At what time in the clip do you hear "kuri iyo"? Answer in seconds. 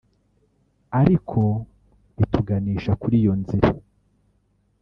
3.01-3.33